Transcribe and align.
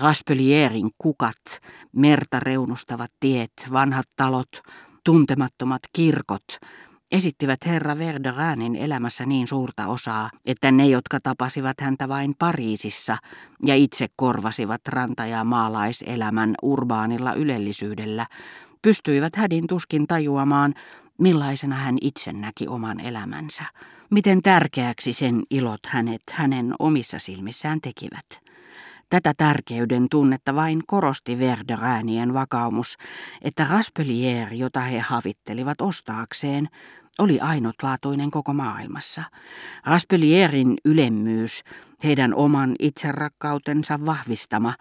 Raspelierin 0.00 0.90
kukat, 0.98 1.60
merta 1.92 2.40
reunustavat 2.40 3.12
tiet, 3.20 3.52
vanhat 3.72 4.06
talot, 4.16 4.60
tuntemattomat 5.04 5.82
kirkot, 5.92 6.44
esittivät 7.12 7.66
herra 7.66 7.98
Verderäänin 7.98 8.76
elämässä 8.76 9.26
niin 9.26 9.46
suurta 9.46 9.86
osaa, 9.86 10.30
että 10.46 10.70
ne, 10.70 10.88
jotka 10.88 11.20
tapasivat 11.22 11.80
häntä 11.80 12.08
vain 12.08 12.34
Pariisissa 12.38 13.16
ja 13.62 13.74
itse 13.74 14.06
korvasivat 14.16 14.80
ranta- 14.88 15.26
ja 15.26 15.44
maalaiselämän 15.44 16.54
urbaanilla 16.62 17.32
ylellisyydellä, 17.32 18.26
pystyivät 18.82 19.36
hädin 19.36 19.66
tuskin 19.66 20.06
tajuamaan, 20.06 20.74
millaisena 21.18 21.76
hän 21.76 21.98
itse 22.00 22.32
näki 22.32 22.68
oman 22.68 23.00
elämänsä, 23.00 23.64
miten 24.10 24.42
tärkeäksi 24.42 25.12
sen 25.12 25.42
ilot 25.50 25.86
hänet 25.86 26.22
hänen 26.30 26.74
omissa 26.78 27.18
silmissään 27.18 27.80
tekivät. 27.80 28.45
Tätä 29.10 29.32
tärkeyden 29.36 30.06
tunnetta 30.10 30.54
vain 30.54 30.82
korosti 30.86 31.38
Verderäänien 31.38 32.34
vakaumus, 32.34 32.96
että 33.42 33.66
Raspelier, 33.70 34.54
jota 34.54 34.80
he 34.80 34.98
havittelivat 34.98 35.80
ostaakseen, 35.80 36.68
oli 37.18 37.40
ainutlaatuinen 37.40 38.30
koko 38.30 38.52
maailmassa. 38.52 39.22
Raspelierin 39.84 40.76
ylemmyys, 40.84 41.62
heidän 42.04 42.34
oman 42.34 42.74
itserakkautensa 42.78 43.98
vahvistama, 44.06 44.74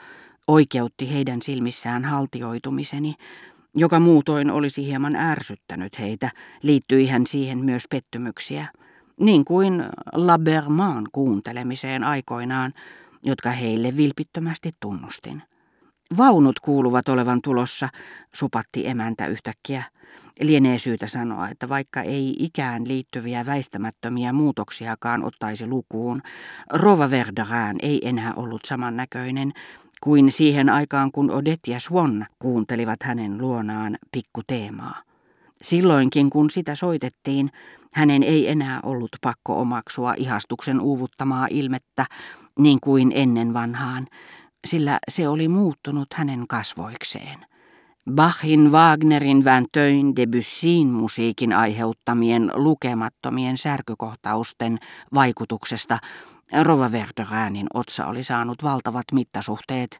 oikeutti 0.47 1.13
heidän 1.13 1.41
silmissään 1.41 2.05
haltioitumiseni, 2.05 3.13
joka 3.75 3.99
muutoin 3.99 4.51
olisi 4.51 4.85
hieman 4.85 5.15
ärsyttänyt 5.15 5.99
heitä, 5.99 6.31
liittyi 6.63 7.07
hän 7.07 7.27
siihen 7.27 7.57
myös 7.57 7.83
pettymyksiä, 7.89 8.67
niin 9.19 9.45
kuin 9.45 9.83
Labermaan 10.13 11.07
kuuntelemiseen 11.11 12.03
aikoinaan, 12.03 12.73
jotka 13.25 13.51
heille 13.51 13.97
vilpittömästi 13.97 14.71
tunnustin. 14.79 15.43
Vaunut 16.17 16.59
kuuluvat 16.59 17.09
olevan 17.09 17.39
tulossa, 17.43 17.89
supatti 18.35 18.87
emäntä 18.87 19.27
yhtäkkiä. 19.27 19.83
Lienee 20.41 20.79
syytä 20.79 21.07
sanoa, 21.07 21.49
että 21.49 21.69
vaikka 21.69 22.01
ei 22.01 22.35
ikään 22.39 22.87
liittyviä 22.87 23.45
väistämättömiä 23.45 24.33
muutoksiakaan 24.33 25.23
ottaisi 25.23 25.67
lukuun, 25.67 26.21
Rova 26.73 27.09
Verderään 27.09 27.75
ei 27.81 28.07
enää 28.07 28.33
ollut 28.35 28.65
samannäköinen 28.65 29.51
kuin 30.01 30.31
siihen 30.31 30.69
aikaan, 30.69 31.11
kun 31.11 31.31
Odette 31.31 31.71
ja 31.71 31.79
Swan 31.79 32.25
kuuntelivat 32.39 33.03
hänen 33.03 33.37
luonaan 33.37 33.97
pikkuteemaa. 34.11 35.01
Silloinkin, 35.61 36.29
kun 36.29 36.49
sitä 36.49 36.75
soitettiin, 36.75 37.51
hänen 37.95 38.23
ei 38.23 38.49
enää 38.49 38.79
ollut 38.83 39.11
pakko 39.21 39.61
omaksua 39.61 40.13
ihastuksen 40.17 40.81
uuvuttamaa 40.81 41.47
ilmettä 41.49 42.05
niin 42.59 42.79
kuin 42.81 43.11
ennen 43.15 43.53
vanhaan, 43.53 44.07
sillä 44.67 44.99
se 45.11 45.27
oli 45.27 45.47
muuttunut 45.47 46.07
hänen 46.13 46.47
kasvoikseen. 46.47 47.45
Bachin, 48.11 48.71
Wagnerin, 48.71 49.45
Vinteuin, 49.45 50.15
Debussyin 50.15 50.87
musiikin 50.87 51.53
aiheuttamien 51.53 52.51
lukemattomien 52.53 53.57
särkykohtausten 53.57 54.79
vaikutuksesta 55.13 55.97
Rova 56.63 56.91
Verderäänin 56.91 57.67
otsa 57.73 58.05
oli 58.05 58.23
saanut 58.23 58.63
valtavat 58.63 59.05
mittasuhteet, 59.11 59.99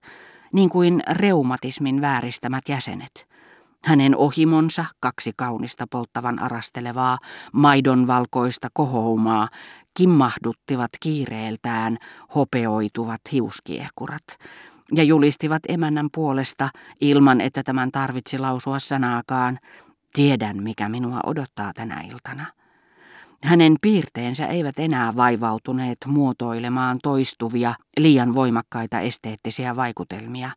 niin 0.54 0.70
kuin 0.70 1.02
reumatismin 1.10 2.02
vääristämät 2.02 2.70
jäsenet. 2.70 3.35
Hänen 3.86 4.16
ohimonsa, 4.16 4.86
kaksi 5.00 5.32
kaunista 5.36 5.88
polttavan 5.92 6.40
arastelevaa, 6.40 7.18
maidonvalkoista 7.54 8.68
kohoumaa, 8.74 9.50
kimmahduttivat 9.98 10.90
kiireeltään 11.00 11.98
hopeoituvat 12.36 13.22
hiuskiehkurat 13.32 14.24
ja 14.96 15.04
julistivat 15.04 15.64
emännän 15.68 16.10
puolesta 16.16 16.70
ilman, 17.02 17.42
että 17.42 17.64
tämän 17.64 17.92
tarvitsi 17.92 18.38
lausua 18.38 18.80
sanaakaan, 18.80 19.60
tiedän 20.14 20.64
mikä 20.64 20.90
minua 20.90 21.20
odottaa 21.26 21.72
tänä 21.74 22.02
iltana. 22.12 22.46
Hänen 23.44 23.76
piirteensä 23.82 24.48
eivät 24.48 24.80
enää 24.80 25.16
vaivautuneet 25.16 25.98
muotoilemaan 26.08 27.00
toistuvia, 27.04 27.74
liian 27.98 28.36
voimakkaita 28.36 29.00
esteettisiä 29.00 29.76
vaikutelmia, 29.76 30.50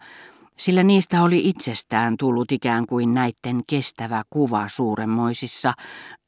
sillä 0.59 0.83
niistä 0.83 1.23
oli 1.23 1.49
itsestään 1.49 2.17
tullut 2.17 2.53
ikään 2.53 2.87
kuin 2.87 3.15
näitten 3.15 3.61
kestävä 3.67 4.23
kuva 4.31 4.69
suuremmoisissa, 4.69 5.73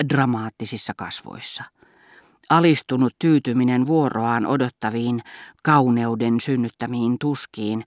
dramaattisissa 0.08 0.92
kasvoissa. 0.96 1.64
Alistunut 2.50 3.14
tyytyminen 3.18 3.86
vuoroaan 3.86 4.46
odottaviin, 4.46 5.22
kauneuden 5.62 6.40
synnyttämiin 6.40 7.16
tuskiin 7.20 7.84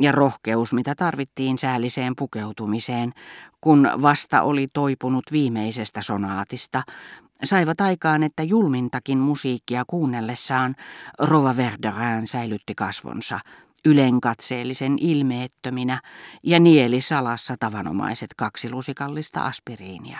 ja 0.00 0.12
rohkeus, 0.12 0.72
mitä 0.72 0.94
tarvittiin 0.94 1.58
säälliseen 1.58 2.12
pukeutumiseen, 2.16 3.12
kun 3.60 3.90
vasta 4.02 4.42
oli 4.42 4.68
toipunut 4.72 5.24
viimeisestä 5.32 6.02
sonaatista, 6.02 6.82
saivat 7.44 7.80
aikaan, 7.80 8.22
että 8.22 8.42
julmintakin 8.42 9.18
musiikkia 9.18 9.84
kuunnellessaan 9.86 10.74
Rova 11.18 11.56
Verderään 11.56 12.26
säilytti 12.26 12.74
kasvonsa 12.74 13.38
ylenkatseellisen 13.84 14.96
ilmeettöminä 15.00 16.00
ja 16.42 16.60
nieli 16.60 17.00
salassa 17.00 17.54
tavanomaiset 17.60 18.30
kaksi 18.36 18.70
lusikallista 18.70 19.44
aspiriinia. 19.44 20.18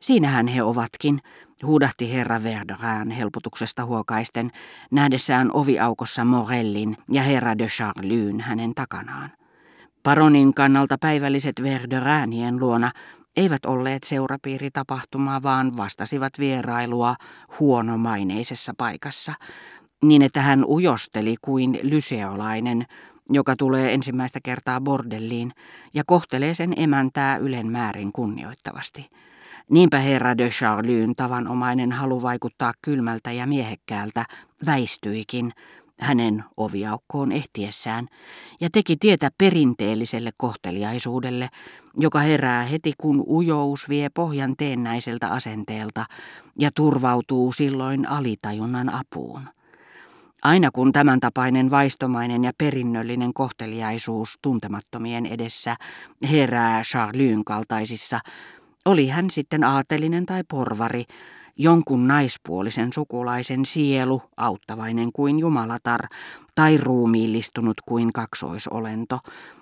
Siinähän 0.00 0.46
he 0.46 0.62
ovatkin, 0.62 1.20
huudahti 1.62 2.12
herra 2.12 2.42
Verderään 2.42 3.10
helpotuksesta 3.10 3.84
huokaisten, 3.84 4.50
nähdessään 4.90 5.50
oviaukossa 5.52 6.24
Morellin 6.24 6.96
ja 7.10 7.22
herra 7.22 7.58
de 7.58 7.66
Charlyn 7.66 8.40
hänen 8.40 8.74
takanaan. 8.74 9.30
Paronin 10.02 10.54
kannalta 10.54 10.96
päivälliset 11.00 11.62
Verderäänien 11.62 12.60
luona 12.60 12.90
eivät 13.36 13.64
olleet 13.64 14.02
seurapiiritapahtumaa, 14.02 15.42
vaan 15.42 15.76
vastasivat 15.76 16.32
vierailua 16.38 17.14
huonomaineisessa 17.60 18.72
paikassa, 18.78 19.34
niin 20.02 20.22
että 20.22 20.40
hän 20.40 20.64
ujosteli 20.64 21.36
kuin 21.42 21.78
lyseolainen, 21.82 22.86
joka 23.30 23.56
tulee 23.56 23.94
ensimmäistä 23.94 24.40
kertaa 24.42 24.80
bordelliin 24.80 25.52
ja 25.94 26.02
kohtelee 26.06 26.54
sen 26.54 26.74
emäntää 26.76 27.36
ylen 27.36 27.66
määrin 27.66 28.12
kunnioittavasti. 28.12 29.10
Niinpä 29.70 29.98
herra 29.98 30.38
de 30.38 30.48
Charlyn 30.48 31.14
tavanomainen 31.16 31.92
halu 31.92 32.22
vaikuttaa 32.22 32.72
kylmältä 32.82 33.32
ja 33.32 33.46
miehekkäältä 33.46 34.24
väistyikin, 34.66 35.52
hänen 36.00 36.44
oviaukkoon 36.56 37.32
ehtiessään 37.32 38.08
ja 38.60 38.68
teki 38.72 38.96
tietä 38.96 39.30
perinteelliselle 39.38 40.30
kohteliaisuudelle, 40.36 41.48
joka 41.96 42.18
herää 42.18 42.64
heti 42.64 42.92
kun 42.98 43.24
ujous 43.26 43.88
vie 43.88 44.08
pohjan 44.14 44.54
teennäiseltä 44.58 45.28
asenteelta 45.28 46.04
ja 46.58 46.70
turvautuu 46.74 47.52
silloin 47.52 48.08
alitajunnan 48.08 48.88
apuun. 48.88 49.40
Aina 50.42 50.70
kun 50.70 50.92
tämän 50.92 51.20
tapainen 51.20 51.70
vaistomainen 51.70 52.44
ja 52.44 52.52
perinnöllinen 52.58 53.34
kohteliaisuus 53.34 54.38
tuntemattomien 54.42 55.26
edessä 55.26 55.76
herää 56.30 56.82
Charlyn 56.82 57.44
kaltaisissa, 57.44 58.20
oli 58.84 59.08
hän 59.08 59.30
sitten 59.30 59.64
aatelinen 59.64 60.26
tai 60.26 60.42
porvari, 60.50 61.04
jonkun 61.56 62.08
naispuolisen 62.08 62.92
sukulaisen 62.92 63.66
sielu, 63.66 64.22
auttavainen 64.36 65.12
kuin 65.12 65.38
jumalatar, 65.38 66.00
tai 66.54 66.76
ruumiillistunut 66.76 67.76
kuin 67.88 68.12
kaksoisolento, 68.12 69.18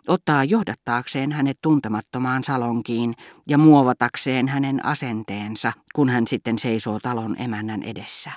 ottaa 0.09 0.45
johdattaakseen 0.45 1.33
hänet 1.33 1.59
tuntemattomaan 1.63 2.45
salonkiin 2.45 3.15
ja 3.49 3.59
muovatakseen 3.59 4.49
hänen 4.49 4.85
asenteensa, 4.85 5.73
kun 5.95 6.09
hän 6.09 6.27
sitten 6.27 6.59
seisoo 6.59 6.99
talon 7.03 7.37
emännän 7.41 7.83
edessä. 7.83 8.31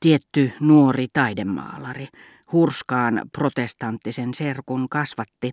Tietty 0.00 0.52
nuori 0.60 1.06
taidemaalari, 1.12 2.08
hurskaan 2.52 3.22
protestanttisen 3.32 4.34
serkun 4.34 4.88
kasvatti, 4.88 5.52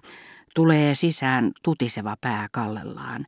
Tulee 0.56 0.96
sisään 0.96 1.52
tutiseva 1.64 2.16
pää 2.22 2.48
kallellaan, 2.52 3.26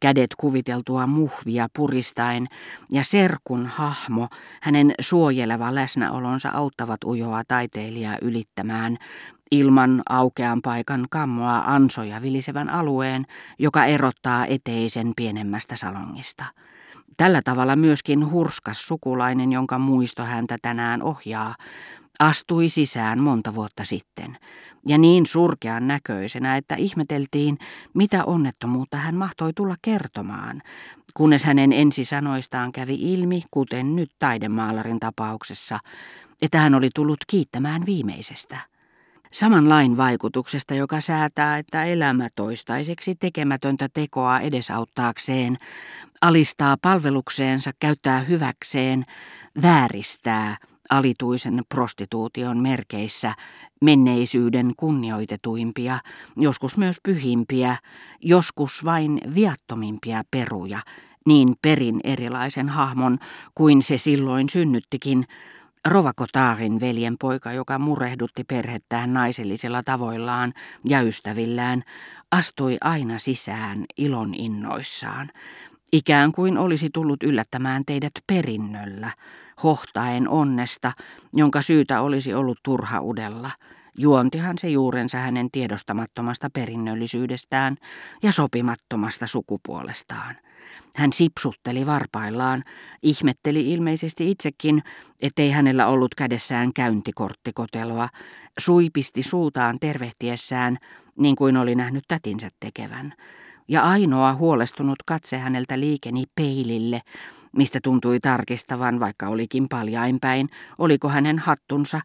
kädet 0.00 0.30
kuviteltua 0.38 1.06
muhvia 1.06 1.68
puristaen, 1.76 2.46
ja 2.90 3.04
serkun 3.04 3.66
hahmo, 3.66 4.28
hänen 4.62 4.94
suojeleva 5.00 5.74
läsnäolonsa 5.74 6.48
auttavat 6.48 7.04
ujoa 7.04 7.42
taiteilijaa 7.48 8.18
ylittämään 8.22 8.96
ilman 9.50 10.02
aukean 10.08 10.62
paikan 10.62 11.06
kammoa 11.10 11.62
ansoja 11.66 12.22
vilisevän 12.22 12.70
alueen, 12.70 13.26
joka 13.58 13.84
erottaa 13.84 14.46
eteisen 14.46 15.12
pienemmästä 15.16 15.76
salongista. 15.76 16.44
Tällä 17.16 17.42
tavalla 17.44 17.76
myöskin 17.76 18.30
hurskas 18.30 18.86
sukulainen, 18.86 19.52
jonka 19.52 19.78
muisto 19.78 20.22
häntä 20.22 20.58
tänään 20.62 21.02
ohjaa, 21.02 21.54
astui 22.20 22.68
sisään 22.68 23.22
monta 23.22 23.54
vuotta 23.54 23.84
sitten, 23.84 24.38
ja 24.88 24.98
niin 24.98 25.26
surkean 25.26 25.88
näköisenä, 25.88 26.56
että 26.56 26.74
ihmeteltiin, 26.74 27.58
mitä 27.94 28.24
onnettomuutta 28.24 28.96
hän 28.96 29.14
mahtoi 29.14 29.52
tulla 29.52 29.74
kertomaan, 29.82 30.62
kunnes 31.14 31.44
hänen 31.44 31.72
ensisanoistaan 31.72 32.72
kävi 32.72 32.94
ilmi, 33.12 33.42
kuten 33.50 33.96
nyt 33.96 34.10
taidemaalarin 34.18 35.00
tapauksessa, 35.00 35.78
että 36.42 36.58
hän 36.58 36.74
oli 36.74 36.88
tullut 36.94 37.18
kiittämään 37.26 37.86
viimeisestä. 37.86 38.73
Saman 39.34 39.68
lain 39.68 39.96
vaikutuksesta, 39.96 40.74
joka 40.74 41.00
säätää, 41.00 41.58
että 41.58 41.84
elämä 41.84 42.28
toistaiseksi 42.34 43.14
tekemätöntä 43.14 43.88
tekoa 43.94 44.40
edesauttaakseen, 44.40 45.56
alistaa 46.22 46.76
palvelukseensa, 46.82 47.70
käyttää 47.80 48.20
hyväkseen, 48.20 49.04
vääristää 49.62 50.56
alituisen 50.90 51.60
prostituution 51.68 52.58
merkeissä 52.58 53.34
menneisyyden 53.80 54.72
kunnioitetuimpia, 54.76 55.98
joskus 56.36 56.76
myös 56.76 56.96
pyhimpiä, 57.02 57.76
joskus 58.20 58.84
vain 58.84 59.20
viattomimpia 59.34 60.22
peruja, 60.30 60.78
niin 61.26 61.54
perin 61.62 62.00
erilaisen 62.04 62.68
hahmon 62.68 63.18
kuin 63.54 63.82
se 63.82 63.98
silloin 63.98 64.48
synnyttikin, 64.48 65.26
Rovakotaarin 65.88 66.80
veljen 66.80 67.16
poika, 67.20 67.52
joka 67.52 67.78
murehdutti 67.78 68.44
perhettään 68.44 69.12
naisellisilla 69.14 69.82
tavoillaan 69.82 70.52
ja 70.88 71.02
ystävillään, 71.02 71.82
astui 72.30 72.76
aina 72.80 73.18
sisään 73.18 73.84
ilon 73.96 74.34
innoissaan, 74.34 75.30
ikään 75.92 76.32
kuin 76.32 76.58
olisi 76.58 76.90
tullut 76.90 77.22
yllättämään 77.22 77.84
teidät 77.84 78.12
perinnöllä, 78.26 79.10
hohtaen 79.62 80.28
onnesta, 80.28 80.92
jonka 81.32 81.62
syytä 81.62 82.00
olisi 82.00 82.34
ollut 82.34 82.58
turha 82.62 83.00
udella. 83.00 83.50
Juontihan 83.98 84.58
se 84.58 84.68
juurensa 84.68 85.18
hänen 85.18 85.50
tiedostamattomasta 85.50 86.50
perinnöllisyydestään 86.50 87.76
ja 88.22 88.32
sopimattomasta 88.32 89.26
sukupuolestaan. 89.26 90.36
Hän 90.96 91.12
sipsutteli 91.12 91.86
varpaillaan, 91.86 92.62
ihmetteli 93.02 93.72
ilmeisesti 93.72 94.30
itsekin, 94.30 94.82
ettei 95.22 95.50
hänellä 95.50 95.86
ollut 95.86 96.14
kädessään 96.14 96.72
käyntikorttikoteloa, 96.72 98.08
suipisti 98.58 99.22
suutaan 99.22 99.78
tervehtiessään, 99.80 100.78
niin 101.18 101.36
kuin 101.36 101.56
oli 101.56 101.74
nähnyt 101.74 102.04
tätinsä 102.08 102.48
tekevän. 102.60 103.12
Ja 103.68 103.82
ainoa 103.82 104.34
huolestunut 104.34 104.98
katse 105.06 105.38
häneltä 105.38 105.80
liikeni 105.80 106.24
peilille, 106.34 107.00
mistä 107.56 107.78
tuntui 107.82 108.20
tarkistavan, 108.20 109.00
vaikka 109.00 109.28
olikin 109.28 109.68
paljainpäin, 109.68 110.48
oliko 110.78 111.08
hänen 111.08 111.38
hattunsa, 111.38 112.00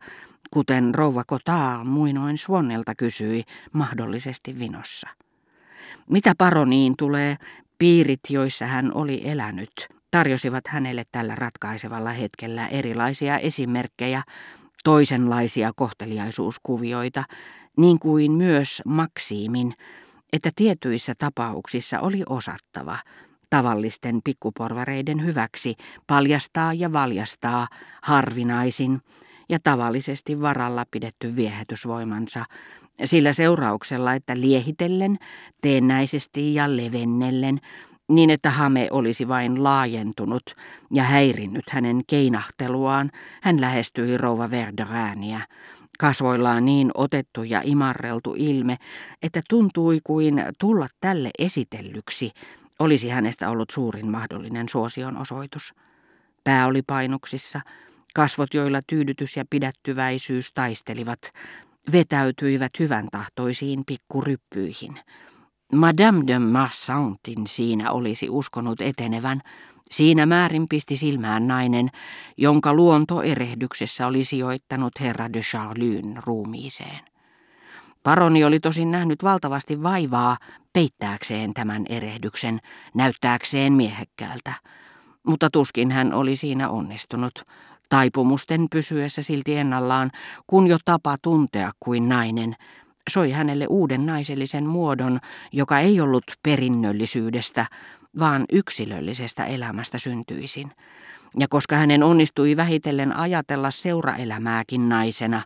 kuten 0.51 0.95
rouva 0.95 1.23
Kotaa 1.27 1.83
muinoin 1.83 2.37
Suonnelta 2.37 2.95
kysyi, 2.95 3.43
mahdollisesti 3.73 4.59
vinossa. 4.59 5.09
Mitä 6.09 6.33
paroniin 6.37 6.93
tulee, 6.97 7.37
Piirit, 7.79 8.19
joissa 8.29 8.65
hän 8.65 8.91
oli 8.93 9.21
elänyt, 9.25 9.87
tarjosivat 10.11 10.67
hänelle 10.67 11.03
tällä 11.11 11.35
ratkaisevalla 11.35 12.09
hetkellä 12.09 12.67
erilaisia 12.67 13.39
esimerkkejä, 13.39 14.23
toisenlaisia 14.83 15.71
kohteliaisuuskuvioita, 15.75 17.23
niin 17.77 17.99
kuin 17.99 18.31
myös 18.31 18.81
Maksiimin, 18.85 19.73
että 20.33 20.49
tietyissä 20.55 21.13
tapauksissa 21.17 21.99
oli 21.99 22.23
osattava 22.29 22.97
tavallisten 23.49 24.19
pikkuporvareiden 24.23 25.25
hyväksi 25.25 25.75
paljastaa 26.07 26.73
ja 26.73 26.93
valjastaa 26.93 27.67
harvinaisin 28.03 29.01
ja 29.49 29.59
tavallisesti 29.63 30.41
varalla 30.41 30.85
pidetty 30.91 31.35
viehätysvoimansa 31.35 32.45
sillä 33.05 33.33
seurauksella, 33.33 34.13
että 34.13 34.39
liehitellen, 34.39 35.17
teennäisesti 35.61 36.53
ja 36.53 36.77
levennellen, 36.77 37.59
niin 38.09 38.29
että 38.29 38.49
hame 38.49 38.87
olisi 38.91 39.27
vain 39.27 39.63
laajentunut 39.63 40.43
ja 40.93 41.03
häirinnyt 41.03 41.69
hänen 41.69 42.01
keinahteluaan, 42.07 43.09
hän 43.41 43.61
lähestyi 43.61 44.17
rouva 44.17 44.51
Verderääniä, 44.51 45.41
kasvoillaan 45.99 46.65
niin 46.65 46.91
otettu 46.93 47.43
ja 47.43 47.61
imarreltu 47.63 48.35
ilme, 48.37 48.77
että 49.23 49.41
tuntui 49.49 49.99
kuin 50.03 50.43
tulla 50.59 50.87
tälle 51.01 51.29
esitellyksi 51.39 52.31
olisi 52.79 53.09
hänestä 53.09 53.49
ollut 53.49 53.69
suurin 53.69 54.11
mahdollinen 54.11 54.69
suosion 54.69 55.17
osoitus. 55.17 55.73
Pää 56.43 56.67
oli 56.67 56.81
painuksissa, 56.81 57.61
kasvot, 58.13 58.53
joilla 58.53 58.79
tyydytys 58.87 59.37
ja 59.37 59.45
pidättyväisyys 59.49 60.53
taistelivat, 60.53 61.19
vetäytyivät 61.91 62.71
hyvän 62.79 63.07
tahtoisiin 63.11 63.83
pikkuryppyihin. 63.87 64.95
Madame 65.73 66.23
de 66.27 66.39
Massantin 66.39 67.47
siinä 67.47 67.91
olisi 67.91 68.29
uskonut 68.29 68.81
etenevän, 68.81 69.41
siinä 69.91 70.25
määrin 70.25 70.65
pisti 70.69 70.97
silmään 70.97 71.47
nainen, 71.47 71.89
jonka 72.37 72.73
luonto 72.73 73.21
erehdyksessä 73.21 74.07
oli 74.07 74.23
sijoittanut 74.23 74.93
herra 74.99 75.33
de 75.33 75.39
Charlyn 75.41 76.17
ruumiiseen. 76.25 76.99
Paroni 78.03 78.43
oli 78.43 78.59
tosin 78.59 78.91
nähnyt 78.91 79.23
valtavasti 79.23 79.83
vaivaa 79.83 80.37
peittääkseen 80.73 81.53
tämän 81.53 81.85
erehdyksen, 81.89 82.59
näyttääkseen 82.93 83.73
miehekkäältä, 83.73 84.53
mutta 85.23 85.49
tuskin 85.49 85.91
hän 85.91 86.13
oli 86.13 86.35
siinä 86.35 86.69
onnistunut, 86.69 87.43
taipumusten 87.89 88.67
pysyessä 88.71 89.21
silti 89.21 89.55
ennallaan, 89.55 90.11
kun 90.47 90.67
jo 90.67 90.77
tapa 90.85 91.17
tuntea 91.21 91.71
kuin 91.79 92.09
nainen, 92.09 92.55
soi 93.09 93.31
hänelle 93.31 93.67
uuden 93.67 94.05
naisellisen 94.05 94.65
muodon, 94.65 95.19
joka 95.51 95.79
ei 95.79 96.01
ollut 96.01 96.23
perinnöllisyydestä, 96.43 97.65
vaan 98.19 98.45
yksilöllisestä 98.51 99.45
elämästä 99.45 99.97
syntyisin. 99.97 100.71
Ja 101.39 101.47
koska 101.47 101.75
hänen 101.75 102.03
onnistui 102.03 102.57
vähitellen 102.57 103.15
ajatella 103.15 103.71
seuraelämääkin 103.71 104.89
naisena, 104.89 105.41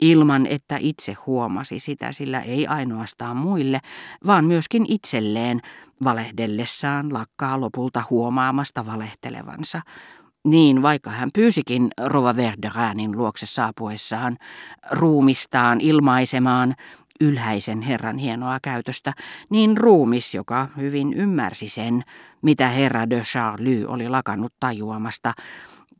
ilman 0.00 0.46
että 0.46 0.76
itse 0.80 1.12
huomasi 1.26 1.78
sitä, 1.78 2.12
sillä 2.12 2.40
ei 2.40 2.66
ainoastaan 2.66 3.36
muille, 3.36 3.80
vaan 4.26 4.44
myöskin 4.44 4.84
itselleen, 4.88 5.60
valehdellessaan 6.04 7.12
lakkaa 7.12 7.60
lopulta 7.60 8.02
huomaamasta 8.10 8.86
valehtelevansa, 8.86 9.80
niin, 10.44 10.82
vaikka 10.82 11.10
hän 11.10 11.30
pyysikin 11.34 11.90
Rova 12.04 12.36
Verderäänin 12.36 13.16
luokse 13.16 13.46
saapuessaan 13.46 14.36
ruumistaan 14.90 15.80
ilmaisemaan 15.80 16.74
ylhäisen 17.20 17.82
herran 17.82 18.18
hienoa 18.18 18.58
käytöstä, 18.62 19.12
niin 19.50 19.76
ruumis, 19.76 20.34
joka 20.34 20.68
hyvin 20.76 21.12
ymmärsi 21.12 21.68
sen, 21.68 22.02
mitä 22.42 22.68
herra 22.68 23.10
de 23.10 23.20
Charlie 23.20 23.86
oli 23.86 24.08
lakannut 24.08 24.52
tajuamasta, 24.60 25.32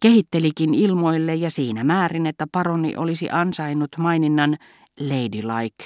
kehittelikin 0.00 0.74
ilmoille 0.74 1.34
ja 1.34 1.50
siinä 1.50 1.84
määrin, 1.84 2.26
että 2.26 2.46
paroni 2.52 2.96
olisi 2.96 3.30
ansainnut 3.30 3.90
maininnan 3.98 4.56
ladylike, 5.00 5.84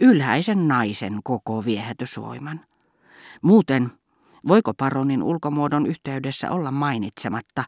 ylhäisen 0.00 0.68
naisen 0.68 1.20
koko 1.24 1.64
viehätysvoiman. 1.64 2.60
Muuten 3.42 3.90
Voiko 4.48 4.74
paronin 4.74 5.22
ulkomuodon 5.22 5.86
yhteydessä 5.86 6.50
olla 6.50 6.70
mainitsematta, 6.70 7.64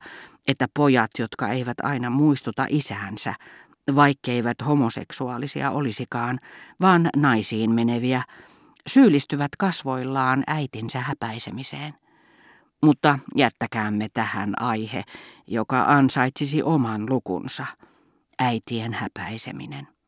että 0.49 0.67
pojat, 0.75 1.11
jotka 1.19 1.49
eivät 1.49 1.81
aina 1.83 2.11
muistuta 2.11 2.67
isäänsä, 2.69 3.35
vaikkeivät 3.95 4.57
homoseksuaalisia 4.67 5.71
olisikaan, 5.71 6.41
vaan 6.81 7.11
naisiin 7.17 7.71
meneviä, 7.75 8.23
syyllistyvät 8.87 9.51
kasvoillaan 9.59 10.45
äitinsä 10.47 11.01
häpäisemiseen. 11.01 11.95
Mutta 12.83 13.19
jättäkäämme 13.37 14.09
tähän 14.15 14.63
aihe, 14.63 15.03
joka 15.47 15.83
ansaitsisi 15.83 16.63
oman 16.63 17.11
lukunsa, 17.11 17.67
äitien 18.39 18.93
häpäiseminen. 18.93 19.89